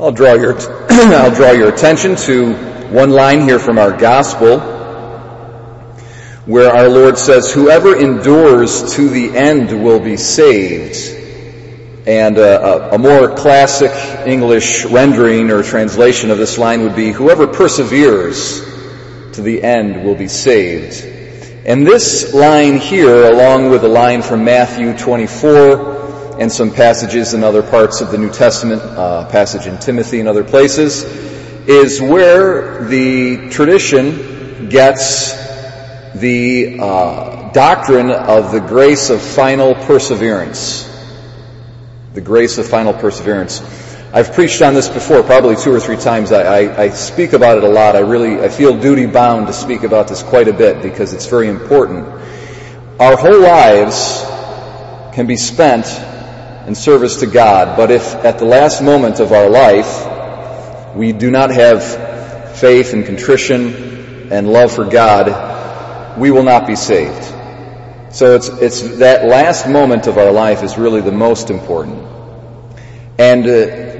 [0.00, 0.54] I'll draw your,
[0.90, 2.54] I'll draw your attention to
[2.88, 4.58] one line here from our gospel
[6.46, 10.96] where our Lord says, whoever endures to the end will be saved.
[12.06, 13.90] And uh, a, a, more classic
[14.26, 18.60] English rendering or translation of this line would be, whoever perseveres
[19.34, 21.04] to the end will be saved.
[21.66, 26.00] And this line here, along with a line from Matthew 24
[26.40, 30.28] and some passages in other parts of the New Testament, uh, passage in Timothy and
[30.28, 31.04] other places,
[31.68, 35.34] is where the tradition gets
[36.14, 40.88] the uh, doctrine of the grace of final perseverance.
[42.14, 43.60] The grace of final perseverance.
[44.10, 46.32] I've preached on this before, probably two or three times.
[46.32, 47.96] I, I, I, speak about it a lot.
[47.96, 51.26] I really, I feel duty bound to speak about this quite a bit because it's
[51.26, 52.08] very important.
[52.98, 54.24] Our whole lives
[55.14, 55.86] can be spent
[56.70, 61.28] in service to God, but if at the last moment of our life we do
[61.28, 61.82] not have
[62.60, 67.24] faith and contrition and love for God, we will not be saved.
[68.14, 72.06] So it's, it's that last moment of our life is really the most important.
[73.18, 73.48] And uh,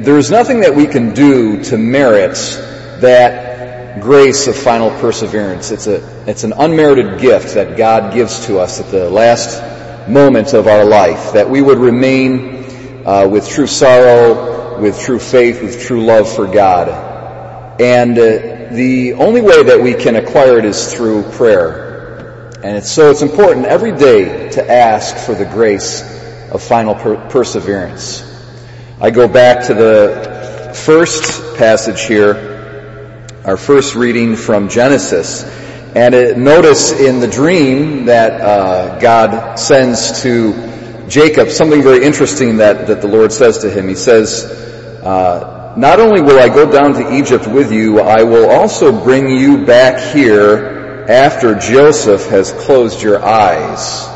[0.04, 2.36] there is nothing that we can do to merit
[3.00, 5.72] that grace of final perseverance.
[5.72, 9.60] It's a, it's an unmerited gift that God gives to us at the last
[10.08, 12.59] moment of our life, that we would remain
[13.04, 16.88] uh, with true sorrow, with true faith, with true love for God.
[17.80, 22.50] And uh, the only way that we can acquire it is through prayer.
[22.62, 26.02] And it's, so it's important every day to ask for the grace
[26.50, 28.26] of final per- perseverance.
[29.00, 35.44] I go back to the first passage here, our first reading from Genesis.
[35.94, 40.52] And it, notice in the dream that uh, God sends to
[41.10, 43.88] Jacob something very interesting that, that the Lord says to him.
[43.88, 44.44] He says,
[45.02, 49.28] uh, not only will I go down to Egypt with you, I will also bring
[49.28, 54.06] you back here after Joseph has closed your eyes.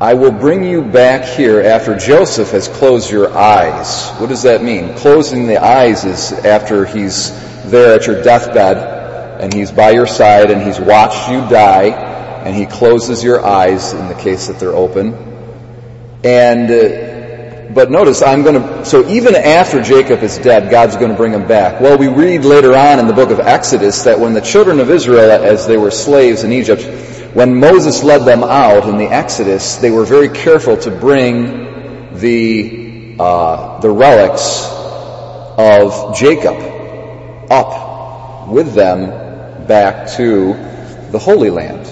[0.00, 4.10] I will bring you back here after Joseph has closed your eyes.
[4.18, 4.94] What does that mean?
[4.96, 7.30] Closing the eyes is after he's
[7.70, 11.90] there at your deathbed and he's by your side and he's watched you die
[12.44, 15.33] and he closes your eyes in the case that they're open.
[16.24, 21.10] And, uh, but notice I'm going to, so even after Jacob is dead, God's going
[21.10, 21.82] to bring him back.
[21.82, 24.88] Well, we read later on in the book of Exodus that when the children of
[24.88, 26.82] Israel, as they were slaves in Egypt,
[27.34, 33.16] when Moses led them out in the Exodus, they were very careful to bring the,
[33.18, 34.64] uh, the relics
[35.58, 36.56] of Jacob
[37.50, 40.54] up with them back to
[41.10, 41.86] the Holy Land.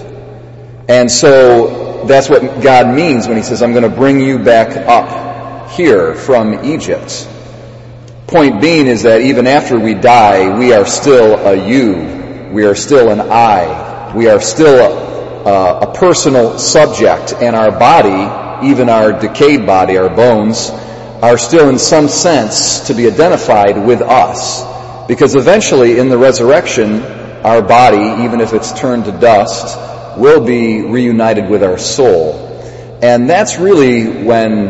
[0.89, 4.75] And so that's what God means when he says, I'm going to bring you back
[4.75, 7.27] up here from Egypt.
[8.27, 12.49] Point being is that even after we die, we are still a you.
[12.51, 14.13] We are still an I.
[14.15, 20.09] We are still uh, a personal subject, and our body, even our decayed body, our
[20.09, 24.63] bones, are still in some sense to be identified with us.
[25.07, 27.01] Because eventually in the resurrection,
[27.43, 29.77] our body, even if it's turned to dust,
[30.17, 32.43] will be reunited with our soul.
[33.01, 34.69] And that's really when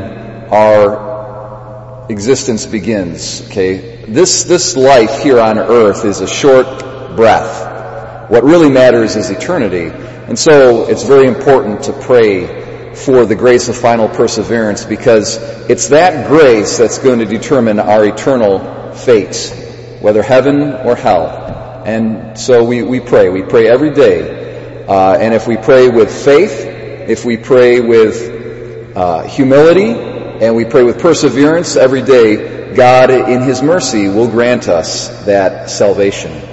[0.51, 4.05] our existence begins, okay?
[4.07, 8.29] This, this life here on earth is a short breath.
[8.29, 9.87] What really matters is eternity.
[10.27, 15.37] And so it's very important to pray for the grace of final perseverance because
[15.69, 21.83] it's that grace that's going to determine our eternal fate, whether heaven or hell.
[21.85, 23.29] And so we, we pray.
[23.29, 24.32] We pray every day.
[24.87, 26.59] Uh, and if we pray with faith,
[27.07, 33.41] if we pray with uh, humility, and we pray with perseverance every day, God in
[33.41, 36.52] His mercy will grant us that salvation.